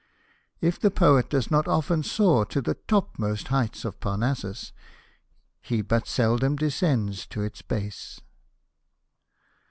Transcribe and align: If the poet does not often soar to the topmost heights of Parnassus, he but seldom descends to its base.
If 0.61 0.79
the 0.79 0.89
poet 0.89 1.29
does 1.29 1.51
not 1.51 1.67
often 1.67 2.01
soar 2.01 2.43
to 2.47 2.59
the 2.59 2.73
topmost 2.87 3.49
heights 3.49 3.85
of 3.85 3.99
Parnassus, 3.99 4.71
he 5.61 5.83
but 5.83 6.07
seldom 6.07 6.55
descends 6.55 7.27
to 7.27 7.43
its 7.43 7.61
base. 7.61 8.19